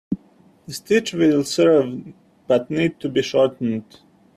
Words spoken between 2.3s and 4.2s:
but needs to be shortened.